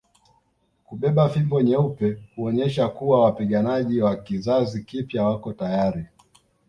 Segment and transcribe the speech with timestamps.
[0.87, 6.05] Kubeba fimbo nyeupe huonyesha kuwa wapiganaji wa kizazi kipya wako tayari